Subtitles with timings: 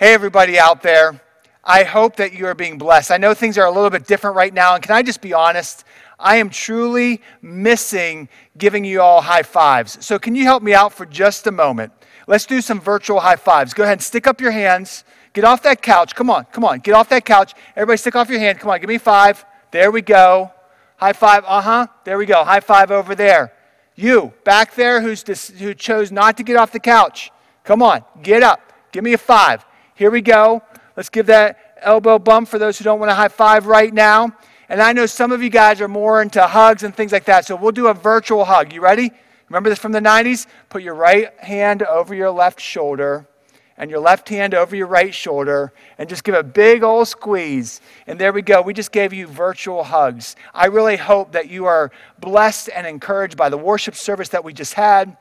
[0.00, 1.20] Hey, everybody out there.
[1.62, 3.10] I hope that you are being blessed.
[3.10, 5.34] I know things are a little bit different right now, and can I just be
[5.34, 5.84] honest?
[6.18, 10.02] I am truly missing giving you all high fives.
[10.02, 11.92] So, can you help me out for just a moment?
[12.26, 13.74] Let's do some virtual high fives.
[13.74, 15.04] Go ahead and stick up your hands.
[15.34, 16.14] Get off that couch.
[16.14, 16.78] Come on, come on.
[16.78, 17.52] Get off that couch.
[17.76, 18.58] Everybody, stick off your hand.
[18.58, 19.44] Come on, give me five.
[19.70, 20.50] There we go.
[20.96, 21.44] High five.
[21.46, 21.86] Uh huh.
[22.04, 22.42] There we go.
[22.42, 23.52] High five over there.
[23.96, 27.30] You back there who's dis- who chose not to get off the couch.
[27.64, 28.62] Come on, get up.
[28.92, 29.66] Give me a five.
[30.00, 30.62] Here we go.
[30.96, 34.34] Let's give that elbow bump for those who don't want to high five right now.
[34.70, 37.44] And I know some of you guys are more into hugs and things like that,
[37.44, 38.72] so we'll do a virtual hug.
[38.72, 39.10] You ready?
[39.50, 40.46] Remember this from the 90s?
[40.70, 43.28] Put your right hand over your left shoulder
[43.76, 47.82] and your left hand over your right shoulder and just give a big old squeeze.
[48.06, 48.62] And there we go.
[48.62, 50.34] We just gave you virtual hugs.
[50.54, 54.54] I really hope that you are blessed and encouraged by the worship service that we
[54.54, 55.18] just had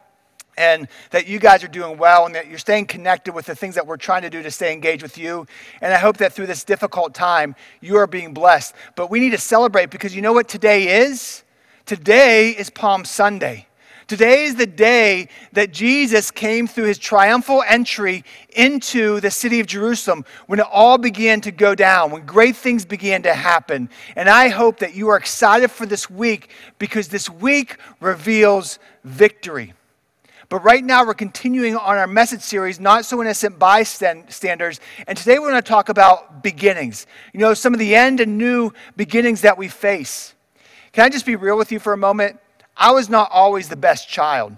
[0.60, 3.76] and that you guys are doing well and that you're staying connected with the things
[3.76, 5.48] that we're trying to do to stay engaged with you.
[5.82, 8.76] And I hope that through this difficult time, you are being blessed.
[8.96, 11.44] But we need to celebrate because you know what today is?
[11.86, 13.68] Today is Palm Sunday.
[14.08, 19.68] Today is the day that Jesus came through his triumphal entry into the city of
[19.68, 23.88] Jerusalem when it all began to go down, when great things began to happen.
[24.16, 29.74] And I hope that you are excited for this week because this week reveals victory.
[30.50, 34.80] But right now, we're continuing on our message series, Not So Innocent Bystanders.
[35.06, 37.06] And today, we're going to talk about beginnings.
[37.34, 40.34] You know, some of the end and new beginnings that we face.
[40.92, 42.40] Can I just be real with you for a moment?
[42.76, 44.58] I was not always the best child.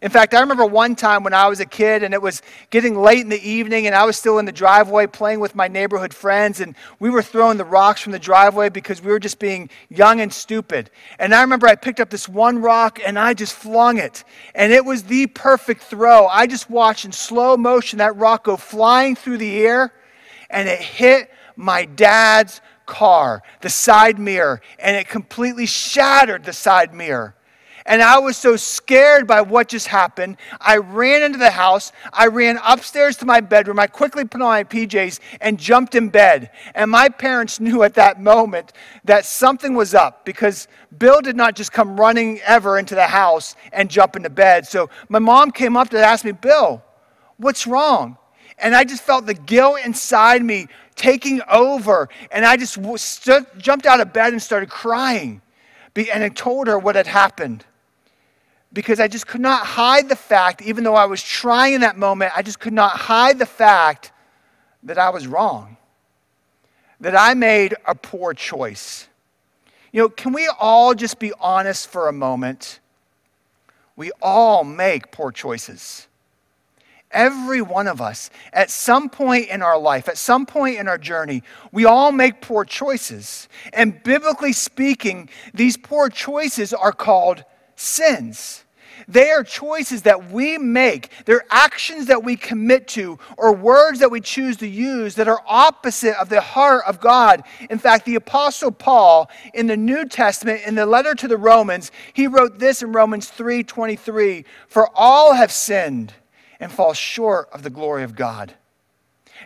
[0.00, 2.40] In fact, I remember one time when I was a kid and it was
[2.70, 5.68] getting late in the evening and I was still in the driveway playing with my
[5.68, 9.38] neighborhood friends and we were throwing the rocks from the driveway because we were just
[9.38, 10.90] being young and stupid.
[11.18, 14.24] And I remember I picked up this one rock and I just flung it.
[14.54, 16.26] And it was the perfect throw.
[16.26, 19.92] I just watched in slow motion that rock go flying through the air
[20.48, 26.94] and it hit my dad's car, the side mirror, and it completely shattered the side
[26.94, 27.34] mirror.
[27.86, 30.36] And I was so scared by what just happened.
[30.60, 31.92] I ran into the house.
[32.12, 33.78] I ran upstairs to my bedroom.
[33.78, 36.50] I quickly put on my PJs and jumped in bed.
[36.74, 38.72] And my parents knew at that moment
[39.04, 43.56] that something was up because Bill did not just come running ever into the house
[43.72, 44.66] and jump into bed.
[44.66, 46.82] So my mom came up to ask me, Bill,
[47.36, 48.16] what's wrong?
[48.58, 52.08] And I just felt the guilt inside me taking over.
[52.30, 55.42] And I just stood, jumped out of bed and started crying.
[55.96, 57.64] And I told her what had happened
[58.72, 61.98] because I just could not hide the fact, even though I was trying in that
[61.98, 64.12] moment, I just could not hide the fact
[64.84, 65.76] that I was wrong,
[67.00, 69.08] that I made a poor choice.
[69.92, 72.80] You know, can we all just be honest for a moment?
[73.94, 76.08] We all make poor choices.
[77.10, 80.96] Every one of us, at some point in our life, at some point in our
[80.96, 83.48] journey, we all make poor choices.
[83.74, 87.44] And biblically speaking, these poor choices are called
[87.76, 88.64] sins.
[89.08, 91.10] They are choices that we make.
[91.24, 95.42] They're actions that we commit to or words that we choose to use that are
[95.46, 97.42] opposite of the heart of God.
[97.68, 101.90] In fact, the Apostle Paul in the New Testament, in the letter to the Romans,
[102.12, 106.14] he wrote this in Romans 3:23, "For all have sinned
[106.60, 108.54] and fall short of the glory of God."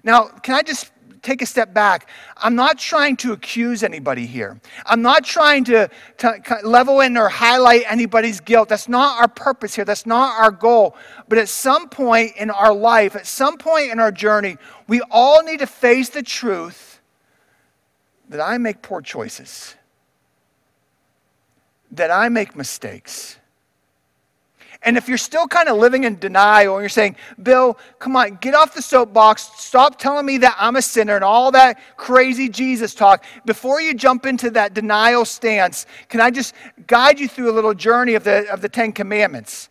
[0.04, 0.90] Now, can I just
[1.26, 2.08] take a step back.
[2.36, 4.60] I'm not trying to accuse anybody here.
[4.86, 8.68] I'm not trying to, to level in or highlight anybody's guilt.
[8.68, 9.84] That's not our purpose here.
[9.84, 10.96] That's not our goal.
[11.28, 14.56] But at some point in our life, at some point in our journey,
[14.86, 17.00] we all need to face the truth
[18.28, 19.74] that I make poor choices,
[21.90, 23.38] that I make mistakes
[24.86, 28.36] and if you're still kind of living in denial and you're saying, Bill, come on,
[28.36, 32.48] get off the soapbox, stop telling me that I'm a sinner and all that crazy
[32.48, 36.54] Jesus talk, before you jump into that denial stance, can I just
[36.86, 39.70] guide you through a little journey of the, of the Ten Commandments?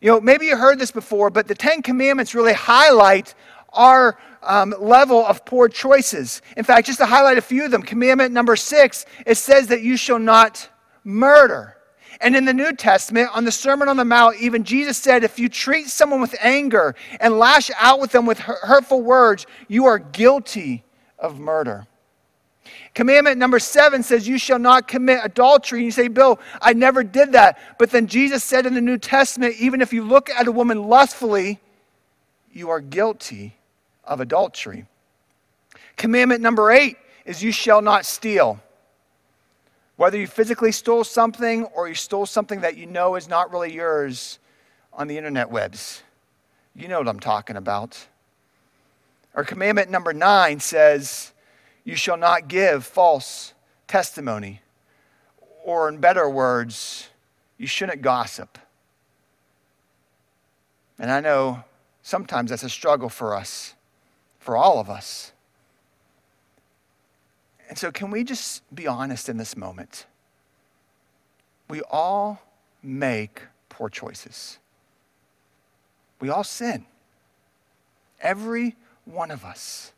[0.00, 3.36] You know, maybe you heard this before, but the Ten Commandments really highlight
[3.72, 6.42] our um, level of poor choices.
[6.56, 9.82] In fact, just to highlight a few of them, commandment number six, it says that
[9.82, 10.68] you shall not
[11.04, 11.75] murder.
[12.20, 15.38] And in the New Testament, on the Sermon on the Mount, even Jesus said, if
[15.38, 19.98] you treat someone with anger and lash out with them with hurtful words, you are
[19.98, 20.84] guilty
[21.18, 21.86] of murder.
[22.94, 25.80] Commandment number seven says, You shall not commit adultery.
[25.80, 27.58] And you say, Bill, I never did that.
[27.78, 30.84] But then Jesus said in the New Testament, even if you look at a woman
[30.84, 31.60] lustfully,
[32.52, 33.56] you are guilty
[34.02, 34.86] of adultery.
[35.96, 36.96] Commandment number eight
[37.26, 38.60] is, You shall not steal.
[39.96, 43.72] Whether you physically stole something or you stole something that you know is not really
[43.72, 44.38] yours
[44.92, 46.02] on the internet webs.
[46.74, 48.06] You know what I'm talking about.
[49.34, 51.32] Our commandment number nine says,
[51.84, 53.54] You shall not give false
[53.88, 54.60] testimony.
[55.64, 57.08] Or, in better words,
[57.58, 58.58] you shouldn't gossip.
[60.98, 61.64] And I know
[62.02, 63.74] sometimes that's a struggle for us,
[64.38, 65.32] for all of us.
[67.68, 70.06] And so, can we just be honest in this moment?
[71.68, 72.40] We all
[72.82, 74.58] make poor choices.
[76.20, 76.86] We all sin.
[78.20, 79.92] Every one of us.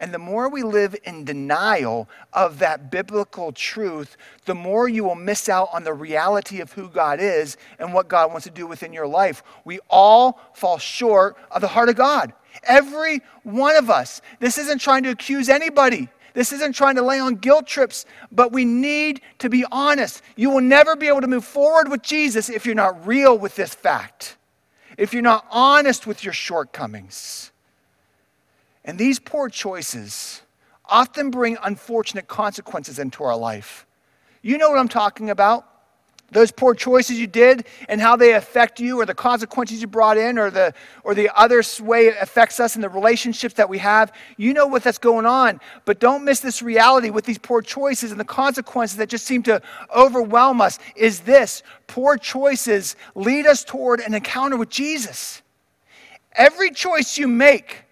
[0.00, 5.14] And the more we live in denial of that biblical truth, the more you will
[5.14, 8.66] miss out on the reality of who God is and what God wants to do
[8.66, 9.42] within your life.
[9.66, 12.32] We all fall short of the heart of God.
[12.62, 14.22] Every one of us.
[14.38, 16.08] This isn't trying to accuse anybody.
[16.34, 20.22] This isn't trying to lay on guilt trips, but we need to be honest.
[20.36, 23.56] You will never be able to move forward with Jesus if you're not real with
[23.56, 24.36] this fact,
[24.96, 27.52] if you're not honest with your shortcomings.
[28.84, 30.42] And these poor choices
[30.84, 33.86] often bring unfortunate consequences into our life.
[34.42, 35.69] You know what I'm talking about?
[36.32, 40.16] Those poor choices you did and how they affect you, or the consequences you brought
[40.16, 40.72] in, or the,
[41.02, 44.12] or the other way it affects us in the relationships that we have.
[44.36, 45.60] You know what that's going on.
[45.84, 49.42] But don't miss this reality with these poor choices and the consequences that just seem
[49.44, 49.60] to
[49.94, 50.78] overwhelm us.
[50.96, 55.42] Is this poor choices lead us toward an encounter with Jesus?
[56.34, 57.84] Every choice you make,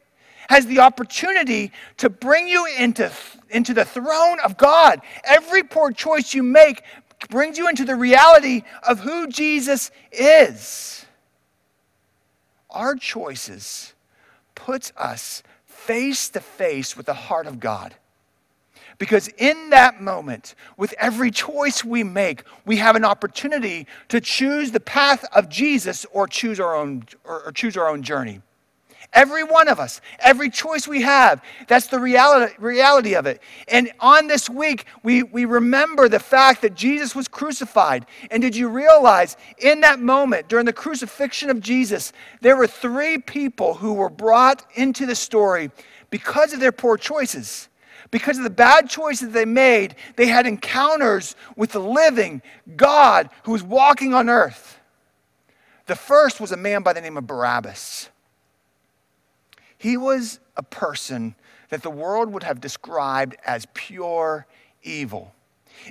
[0.48, 3.12] has the opportunity to bring you into,
[3.50, 5.00] into the throne of God.
[5.24, 6.82] Every poor choice you make
[7.30, 11.04] brings you into the reality of who Jesus is.
[12.70, 13.94] Our choices
[14.54, 17.94] puts us face to face with the heart of God.
[18.98, 24.72] Because in that moment, with every choice we make, we have an opportunity to choose
[24.72, 28.42] the path of Jesus or choose our own, or, choose our own journey.
[29.14, 33.40] Every one of us, every choice we have, that's the reality, reality of it.
[33.66, 38.04] And on this week, we, we remember the fact that Jesus was crucified.
[38.30, 42.12] And did you realize in that moment, during the crucifixion of Jesus,
[42.42, 45.70] there were three people who were brought into the story
[46.10, 47.68] because of their poor choices?
[48.10, 52.42] Because of the bad choices they made, they had encounters with the living
[52.76, 54.78] God who was walking on earth.
[55.86, 58.10] The first was a man by the name of Barabbas.
[59.78, 61.34] He was a person
[61.70, 64.46] that the world would have described as pure
[64.82, 65.32] evil.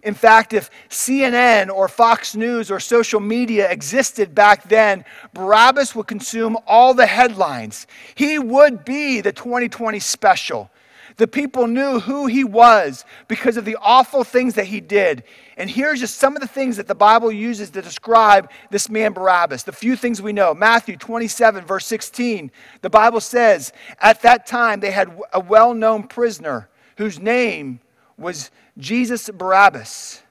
[0.04, 6.08] In fact, if CNN or Fox News or social media existed back then, Barabbas would
[6.08, 7.88] consume all the headlines.
[8.16, 10.70] He would be the 2020 special.
[11.18, 15.24] The people knew who he was because of the awful things that he did.
[15.58, 19.14] And here's just some of the things that the Bible uses to describe this man
[19.14, 19.64] Barabbas.
[19.64, 20.54] The few things we know.
[20.54, 22.52] Matthew 27, verse 16.
[22.82, 27.80] The Bible says, At that time they had a well known prisoner whose name
[28.16, 30.22] was Jesus Barabbas.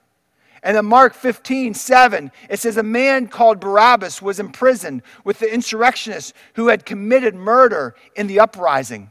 [0.63, 5.53] And in Mark 15, 7, it says, A man called Barabbas was imprisoned with the
[5.53, 9.11] insurrectionists who had committed murder in the uprising.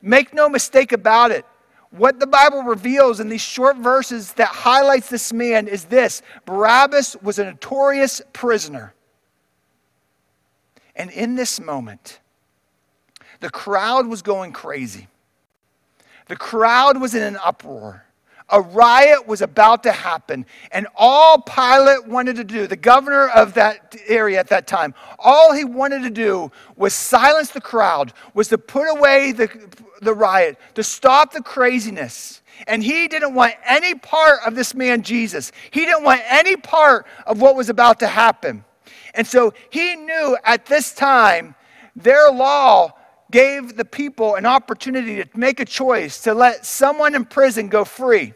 [0.00, 1.44] Make no mistake about it.
[1.90, 7.16] What the Bible reveals in these short verses that highlights this man is this Barabbas
[7.22, 8.94] was a notorious prisoner.
[10.94, 12.20] And in this moment,
[13.40, 15.08] the crowd was going crazy.
[16.26, 18.04] The crowd was in an uproar
[18.50, 20.46] a riot was about to happen.
[20.72, 25.52] And all Pilate wanted to do, the governor of that area at that time, all
[25.52, 29.48] he wanted to do was silence the crowd, was to put away the,
[30.00, 32.42] the riot, to stop the craziness.
[32.66, 35.52] And he didn't want any part of this man, Jesus.
[35.70, 38.64] He didn't want any part of what was about to happen.
[39.14, 41.54] And so he knew at this time
[41.94, 42.92] their law
[43.30, 47.84] gave the people an opportunity to make a choice to let someone in prison go
[47.84, 48.32] free.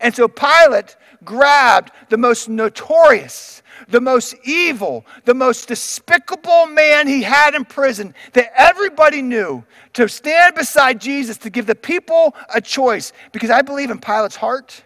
[0.00, 7.22] And so Pilate grabbed the most notorious, the most evil, the most despicable man he
[7.22, 9.64] had in prison that everybody knew
[9.94, 13.12] to stand beside Jesus to give the people a choice.
[13.32, 14.82] Because I believe in Pilate's heart,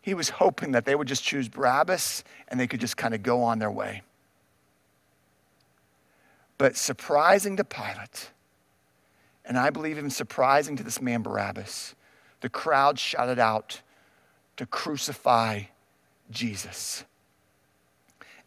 [0.00, 3.22] he was hoping that they would just choose Barabbas and they could just kind of
[3.22, 4.02] go on their way.
[6.56, 8.30] But surprising to Pilate,
[9.44, 11.94] and I believe even surprising to this man Barabbas,
[12.40, 13.80] the crowd shouted out
[14.56, 15.62] to crucify
[16.30, 17.04] Jesus.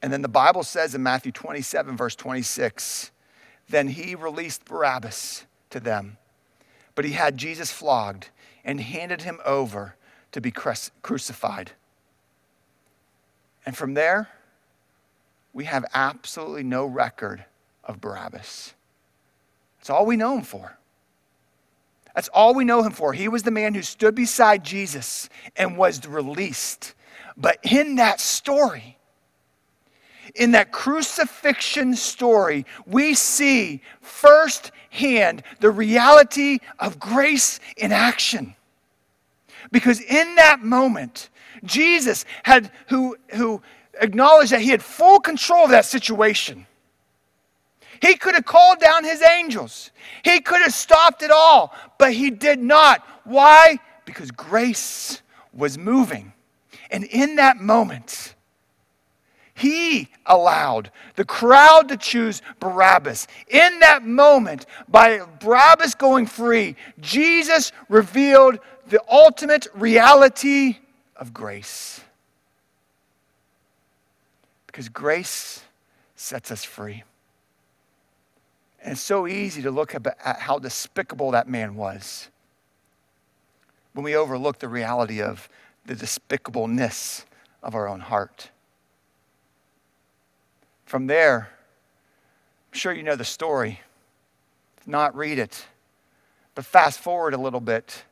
[0.01, 3.11] And then the Bible says in Matthew 27, verse 26,
[3.69, 6.17] then he released Barabbas to them.
[6.95, 8.29] But he had Jesus flogged
[8.63, 9.95] and handed him over
[10.31, 11.71] to be crucified.
[13.65, 14.29] And from there,
[15.53, 17.45] we have absolutely no record
[17.83, 18.73] of Barabbas.
[19.77, 20.77] That's all we know him for.
[22.15, 23.13] That's all we know him for.
[23.13, 26.93] He was the man who stood beside Jesus and was released.
[27.37, 28.97] But in that story,
[30.35, 38.55] in that crucifixion story, we see firsthand the reality of grace in action.
[39.71, 41.29] Because in that moment,
[41.63, 43.61] Jesus had who, who
[43.99, 46.65] acknowledged that he had full control of that situation.
[48.01, 49.91] He could have called down his angels.
[50.23, 53.05] He could have stopped it all, but he did not.
[53.25, 53.77] Why?
[54.05, 55.21] Because grace
[55.53, 56.33] was moving.
[56.89, 58.35] And in that moment,
[59.61, 63.27] he allowed the crowd to choose Barabbas.
[63.47, 70.77] In that moment, by Barabbas going free, Jesus revealed the ultimate reality
[71.15, 72.01] of grace.
[74.65, 75.61] Because grace
[76.15, 77.03] sets us free.
[78.81, 82.29] And it's so easy to look at how despicable that man was
[83.93, 85.47] when we overlook the reality of
[85.85, 87.25] the despicableness
[87.61, 88.49] of our own heart.
[90.91, 91.47] From there,
[92.69, 93.79] I'm sure you know the story.
[94.77, 95.65] If not, read it.
[96.53, 98.03] But fast forward a little bit.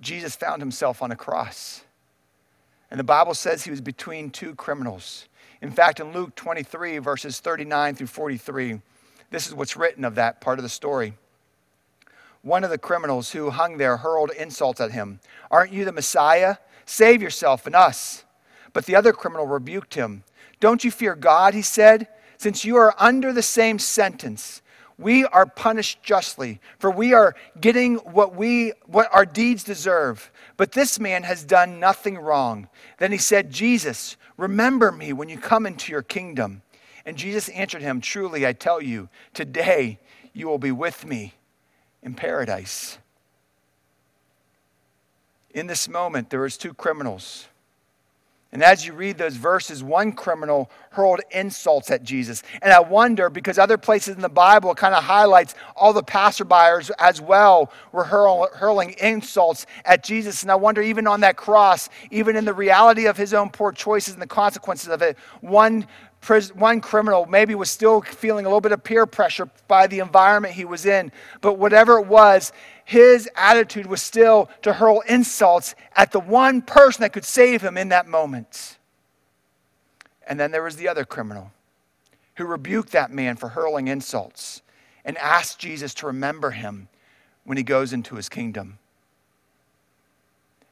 [0.00, 1.82] Jesus found himself on a cross.
[2.92, 5.26] And the Bible says he was between two criminals.
[5.62, 8.80] In fact, in Luke 23, verses 39 through 43,
[9.32, 11.14] this is what's written of that part of the story.
[12.42, 15.18] One of the criminals who hung there hurled insults at him.
[15.50, 16.58] Aren't you the Messiah?
[16.86, 18.22] Save yourself and us.
[18.72, 20.22] But the other criminal rebuked him.
[20.60, 24.62] Don't you fear God, he said, since you are under the same sentence.
[24.96, 30.30] We are punished justly, for we are getting what we what our deeds deserve.
[30.58, 32.68] But this man has done nothing wrong.
[32.98, 36.60] Then he said, Jesus, remember me when you come into your kingdom.
[37.06, 39.98] And Jesus answered him, Truly I tell you, today
[40.34, 41.34] you will be with me
[42.02, 42.98] in paradise.
[45.50, 47.48] In this moment, there was two criminals
[48.52, 52.42] and as you read those verses, one criminal hurled insults at Jesus.
[52.62, 56.90] And I wonder, because other places in the Bible kind of highlights all the passerbyers
[56.98, 60.42] as well were hurl, hurling insults at Jesus.
[60.42, 63.70] And I wonder, even on that cross, even in the reality of his own poor
[63.70, 65.86] choices and the consequences of it, one
[66.54, 70.54] one criminal maybe was still feeling a little bit of peer pressure by the environment
[70.54, 71.10] he was in.
[71.40, 72.52] But whatever it was,
[72.84, 77.76] his attitude was still to hurl insults at the one person that could save him
[77.76, 78.78] in that moment.
[80.26, 81.52] And then there was the other criminal
[82.36, 84.62] who rebuked that man for hurling insults
[85.04, 86.88] and asked Jesus to remember him
[87.44, 88.78] when he goes into his kingdom.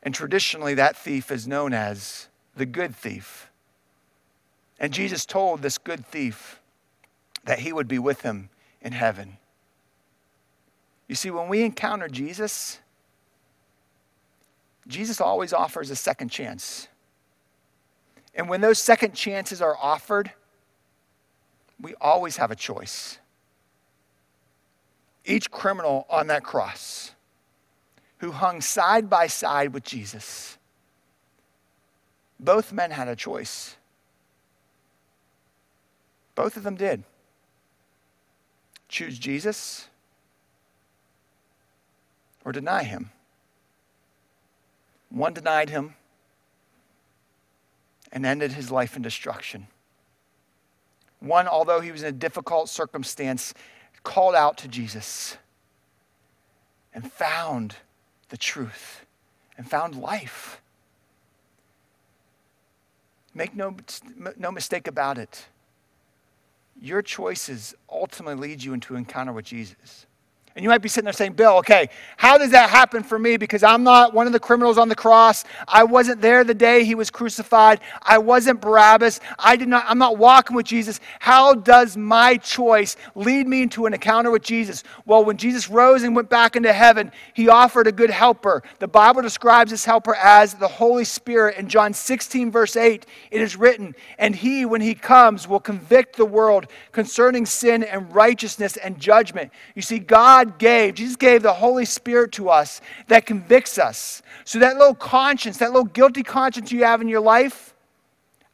[0.03, 3.48] And traditionally, that thief is known as the good thief.
[4.79, 6.61] And Jesus told this good thief
[7.45, 9.39] that he would be with him in heaven.
[11.09, 12.79] You see, when we encounter Jesus,
[14.87, 16.89] Jesus always offers a second chance.
[18.35, 20.31] And when those second chances are offered,
[21.81, 23.19] we always have a choice.
[25.25, 27.13] Each criminal on that cross
[28.19, 30.59] who hung side by side with Jesus,
[32.39, 33.78] both men had a choice.
[36.39, 37.03] Both of them did.
[38.89, 39.89] Choose Jesus
[42.45, 43.11] or deny him.
[45.11, 45.97] One denied him
[48.13, 49.67] and ended his life in destruction.
[51.19, 53.53] One, although he was in a difficult circumstance,
[54.05, 55.37] called out to Jesus
[56.95, 57.75] and found
[58.29, 59.05] the truth
[59.57, 60.61] and found life.
[63.35, 63.75] Make no,
[64.37, 65.49] no mistake about it
[66.81, 70.07] your choices ultimately lead you into encounter with Jesus.
[70.59, 73.37] And you might be sitting there saying, Bill, okay, how does that happen for me?
[73.37, 75.45] Because I'm not one of the criminals on the cross.
[75.69, 77.79] I wasn't there the day he was crucified.
[78.03, 79.21] I wasn't Barabbas.
[79.39, 80.99] I did not, I'm not walking with Jesus.
[81.21, 84.83] How does my choice lead me into an encounter with Jesus?
[85.07, 88.65] Well, when Jesus rose and went back into heaven, he offered a good helper.
[88.81, 91.57] The Bible describes this helper as the Holy Spirit.
[91.57, 96.17] In John 16, verse 8, it is written, And he, when he comes, will convict
[96.17, 99.53] the world concerning sin and righteousness and judgment.
[99.77, 104.23] You see, God God gave, Jesus gave the Holy Spirit to us that convicts us.
[104.45, 107.75] So that little conscience, that little guilty conscience you have in your life,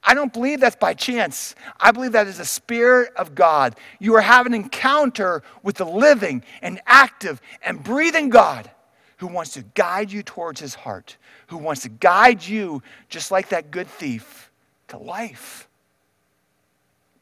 [0.02, 1.54] I don't believe that's by chance.
[1.80, 3.76] I believe that is the Spirit of God.
[4.00, 8.70] You are having an encounter with the living and active and breathing God
[9.18, 13.48] who wants to guide you towards his heart, who wants to guide you, just like
[13.48, 14.50] that good thief,
[14.88, 15.68] to life.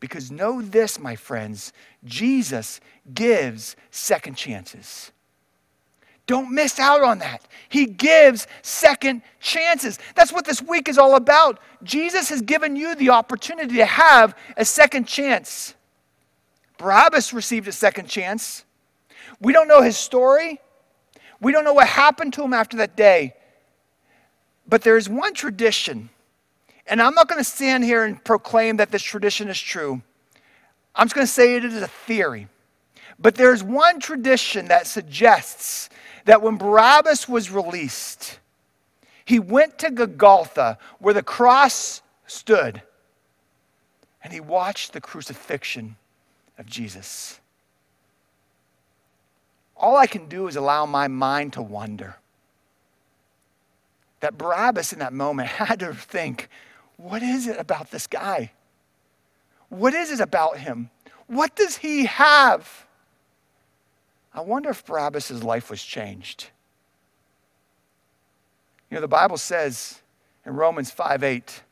[0.03, 1.73] Because know this, my friends
[2.05, 2.81] Jesus
[3.15, 5.13] gives second chances.
[6.27, 7.47] Don't miss out on that.
[7.69, 10.01] He gives second chances.
[10.17, 11.61] That's what this week is all about.
[11.85, 15.77] Jesus has given you the opportunity to have a second chance.
[16.79, 18.65] Barabbas received a second chance.
[19.41, 20.61] We don't know his story.
[21.41, 23.35] We don't know what happened to him after that day.
[24.67, 26.11] But there is one tradition,
[26.87, 30.03] and I'm not going to stand here and proclaim that this tradition is true.
[30.95, 32.49] I'm just going to say it is a theory.
[33.19, 35.89] But there's one tradition that suggests
[36.25, 38.39] that when Barabbas was released,
[39.25, 42.83] he went to Golgotha where the cross stood
[44.23, 45.97] and he watched the crucifixion
[46.59, 47.41] of Jesus.
[49.77, 52.17] All I can do is allow my mind to wonder.
[54.21, 56.49] That Barabbas in that moment had to think,
[56.97, 58.53] what is it about this guy?
[59.69, 60.91] What is it about him?
[61.27, 62.87] What does he have?
[64.35, 66.49] I wonder if Barabbas' life was changed.
[68.91, 70.03] You know, the Bible says
[70.45, 71.63] in Romans 5 8,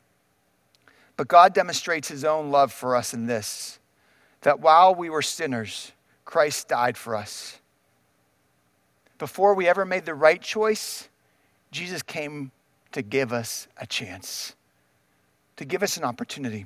[1.17, 3.79] but God demonstrates his own love for us in this,
[4.41, 5.91] that while we were sinners,
[6.25, 7.59] Christ died for us.
[9.19, 11.09] Before we ever made the right choice,
[11.71, 12.51] Jesus came
[12.91, 14.55] to give us a chance,
[15.61, 16.65] to give us an opportunity.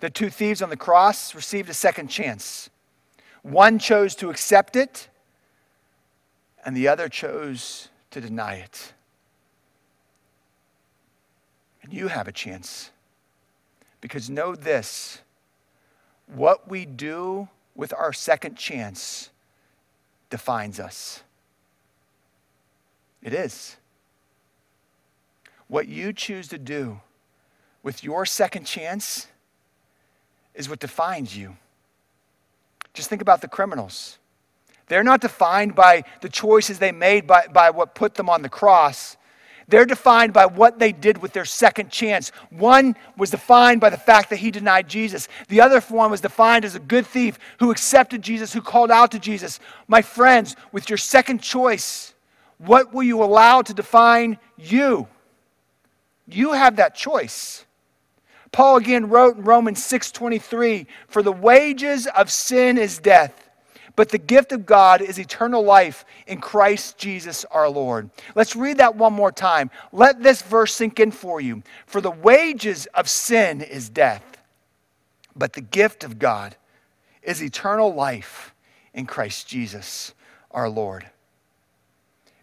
[0.00, 2.70] The two thieves on the cross received a second chance.
[3.42, 5.08] One chose to accept it,
[6.64, 8.94] and the other chose to deny it.
[11.84, 12.90] And you have a chance.
[14.00, 15.20] Because know this
[16.26, 19.30] what we do with our second chance
[20.30, 21.22] defines us.
[23.22, 23.76] It is.
[25.68, 27.02] What you choose to do
[27.82, 29.26] with your second chance
[30.54, 31.56] is what defines you.
[32.94, 34.18] Just think about the criminals.
[34.88, 38.48] They're not defined by the choices they made by, by what put them on the
[38.48, 39.16] cross.
[39.68, 42.32] They're defined by what they did with their second chance.
[42.48, 45.28] One was defined by the fact that he denied Jesus.
[45.48, 49.10] The other one was defined as a good thief who accepted Jesus, who called out
[49.12, 49.60] to Jesus.
[49.86, 52.14] My friends, with your second choice,
[52.56, 55.06] what will you allow to define you?
[56.26, 57.66] You have that choice.
[58.52, 63.48] Paul again wrote in Romans 6:23, "For the wages of sin is death,
[63.94, 68.78] but the gift of God is eternal life in Christ Jesus our Lord." Let's read
[68.78, 69.70] that one more time.
[69.92, 71.62] Let this verse sink in for you.
[71.86, 74.22] For the wages of sin is death,
[75.36, 76.56] but the gift of God
[77.22, 78.54] is eternal life
[78.94, 80.14] in Christ Jesus
[80.50, 81.10] our Lord.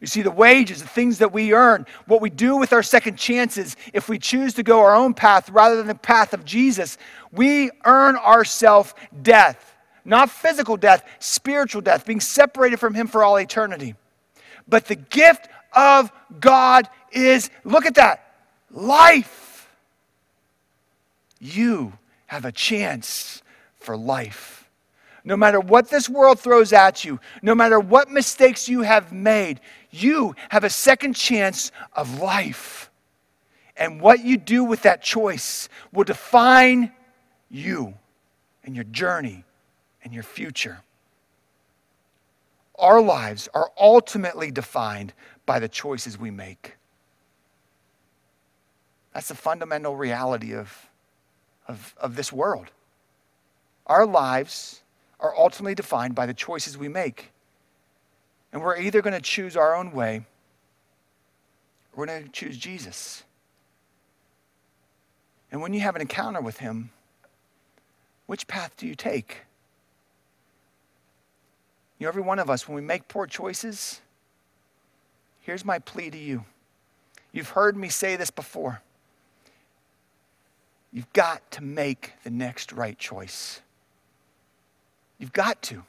[0.06, 3.18] You see, the wages, the things that we earn, what we do with our second
[3.18, 7.00] chances, if we choose to go our own path rather than the path of Jesus,
[7.32, 9.76] we earn ourselves death.
[10.06, 13.96] Not physical death, spiritual death, being separated from Him for all eternity.
[14.68, 18.36] But the gift of God is look at that
[18.70, 19.68] life.
[21.40, 21.94] You
[22.28, 23.42] have a chance
[23.80, 24.56] for life
[25.26, 29.60] no matter what this world throws at you, no matter what mistakes you have made,
[30.02, 32.90] you have a second chance of life.
[33.78, 36.92] And what you do with that choice will define
[37.50, 37.94] you
[38.64, 39.44] and your journey
[40.04, 40.82] and your future.
[42.78, 45.14] Our lives are ultimately defined
[45.46, 46.76] by the choices we make.
[49.14, 50.90] That's the fundamental reality of,
[51.68, 52.68] of, of this world.
[53.88, 54.82] Our lives
[55.20, 57.32] are ultimately defined by the choices we make.
[58.56, 60.20] And we're either going to choose our own way
[61.92, 63.26] or we're going to choose Jesus.
[65.52, 66.92] And when you have an encounter with Him,
[68.28, 69.40] which path do you take?
[72.00, 74.00] You know, every one of us, when we make poor choices,
[75.42, 76.46] here's my plea to you.
[77.34, 78.82] You've heard me say this before.
[80.94, 83.60] You've got to make the next right choice.
[85.20, 85.84] You've got to.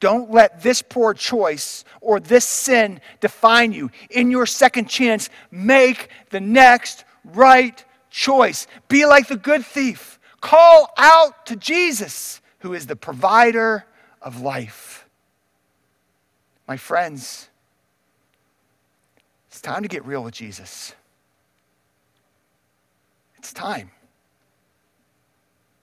[0.00, 3.90] Don't let this poor choice or this sin define you.
[4.10, 8.66] In your second chance, make the next right choice.
[8.88, 10.18] Be like the good thief.
[10.40, 13.84] Call out to Jesus, who is the provider
[14.22, 15.08] of life.
[16.68, 17.48] My friends,
[19.48, 20.94] it's time to get real with Jesus.
[23.36, 23.90] It's time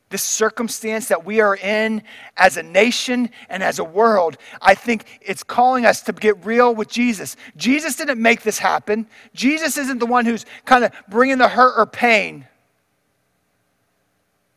[0.09, 2.03] this circumstance that we are in
[2.37, 6.75] as a nation and as a world, I think it's calling us to get real
[6.75, 7.35] with Jesus.
[7.57, 9.07] Jesus didn't make this happen.
[9.33, 12.47] Jesus isn't the one who's kind of bringing the hurt or pain.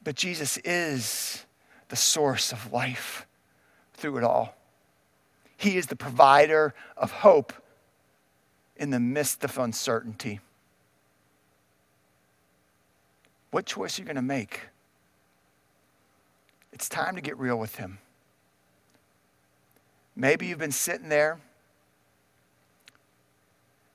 [0.04, 1.44] But Jesus is
[1.88, 3.26] the source of life
[3.94, 4.54] through it all.
[5.56, 7.52] He is the provider of hope
[8.76, 10.40] in the midst of uncertainty.
[13.50, 14.60] What choice are you going to make?
[16.72, 17.98] It's time to get real with Him.
[20.14, 21.40] Maybe you've been sitting there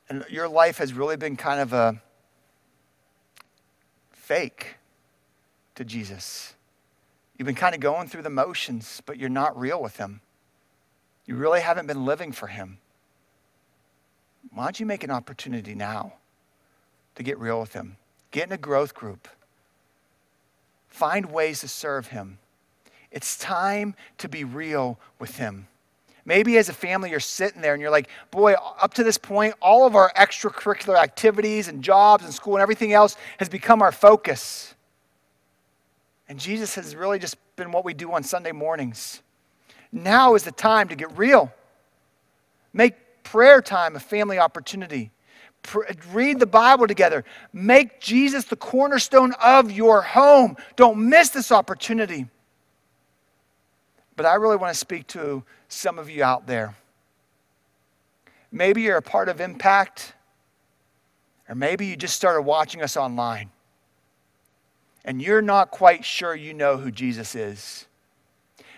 [0.09, 2.01] and your life has really been kind of a
[4.11, 4.75] fake
[5.75, 6.53] to Jesus.
[7.37, 10.21] You've been kind of going through the motions, but you're not real with Him.
[11.25, 12.77] You really haven't been living for Him.
[14.53, 16.13] Why don't you make an opportunity now
[17.15, 17.97] to get real with Him?
[18.31, 19.27] Get in a growth group.
[20.87, 22.37] Find ways to serve Him.
[23.13, 25.67] It's time to be real with Him.
[26.25, 29.53] Maybe as a family, you're sitting there and you're like, boy, up to this point,
[29.61, 33.91] all of our extracurricular activities and jobs and school and everything else has become our
[33.91, 34.73] focus.
[36.27, 39.21] And Jesus has really just been what we do on Sunday mornings.
[39.91, 41.53] Now is the time to get real.
[42.71, 45.11] Make prayer time a family opportunity.
[46.11, 47.25] read the Bible together.
[47.51, 50.55] Make Jesus the cornerstone of your home.
[50.77, 52.27] Don't miss this opportunity.
[54.15, 56.75] But I really want to speak to some of you out there.
[58.51, 60.13] Maybe you're a part of Impact,
[61.49, 63.49] or maybe you just started watching us online
[65.05, 67.85] and you're not quite sure you know who Jesus is.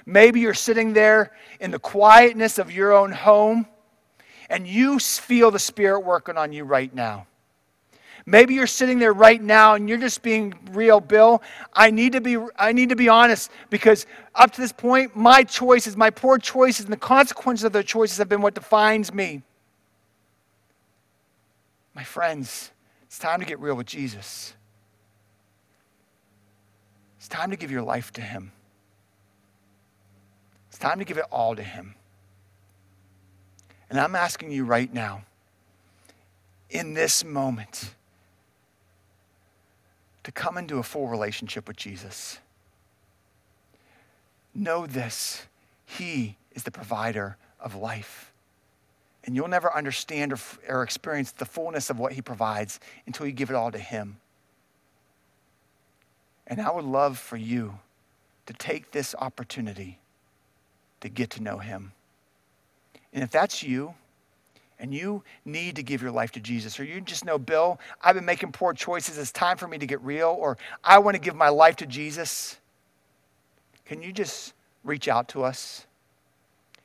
[0.05, 3.67] Maybe you're sitting there in the quietness of your own home
[4.49, 7.27] and you feel the Spirit working on you right now.
[8.27, 11.43] Maybe you're sitting there right now and you're just being real, Bill.
[11.73, 15.43] I need to be I need to be honest because up to this point my
[15.43, 19.43] choices, my poor choices and the consequences of those choices have been what defines me.
[21.93, 22.71] My friends,
[23.03, 24.55] it's time to get real with Jesus.
[27.17, 28.51] It's time to give your life to him.
[30.69, 31.95] It's time to give it all to him.
[33.89, 35.23] And I'm asking you right now,
[36.69, 37.93] in this moment,
[40.25, 42.39] to come into a full relationship with Jesus.
[44.55, 45.45] Know this
[45.85, 48.33] He is the provider of life.
[49.23, 53.33] And you'll never understand or, or, experience the fullness of what He provides until you
[53.33, 54.17] give it all to Him.
[56.47, 57.77] And I would love for you
[58.47, 59.99] to take this opportunity
[61.01, 61.91] to get to know Him.
[63.13, 63.93] And if that's you,
[64.79, 68.15] and you need to give your life to Jesus, or you just know, Bill, I've
[68.15, 71.21] been making poor choices, it's time for me to get real, or I want to
[71.21, 72.57] give my life to Jesus,
[73.85, 75.85] can you just reach out to us?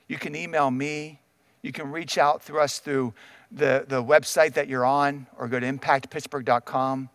[0.08, 1.20] You can email me.
[1.62, 3.14] You can reach out through us through
[3.52, 7.08] the, the website that you're on, or go to impactpittsburgh.com.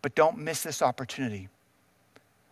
[0.00, 1.48] But don't miss this opportunity.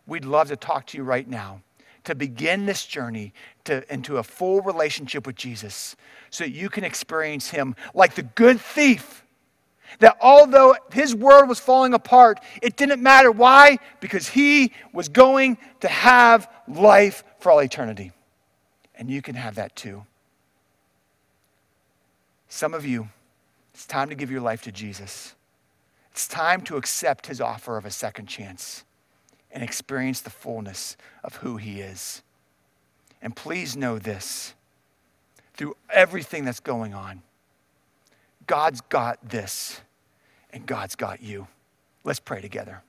[0.06, 1.62] We'd love to talk to you right now
[2.06, 3.32] to begin this journey
[3.64, 5.96] to, into a full relationship with Jesus
[6.30, 9.24] so that you can experience Him like the good thief.
[10.00, 13.30] That although His world was falling apart, it didn't matter.
[13.30, 13.78] Why?
[14.00, 18.12] Because He was going to have life for all eternity.
[18.94, 20.04] And you can have that too.
[22.48, 23.08] Some of you,
[23.74, 25.34] it's time to give your life to Jesus.
[26.12, 28.84] It's time to accept His offer of a second chance
[29.56, 32.22] and experience the fullness of who He is.
[33.22, 34.52] And please know this
[35.54, 37.22] through everything that's going on,
[38.46, 39.80] God's got this,
[40.50, 41.48] and God's got you.
[42.04, 42.82] Let's pray together.